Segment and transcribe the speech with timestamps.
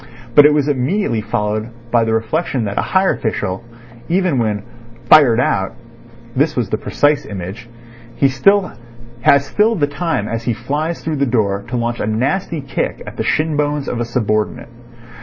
[0.33, 3.63] But it was immediately followed by the reflection that a higher official,
[4.09, 4.63] even when
[5.07, 5.75] "fired out"
[6.35, 7.69] (this was the precise image),
[8.19, 13.03] has still the time as he flies through the door to launch a nasty kick
[13.05, 14.69] at the shin bones of a subordinate.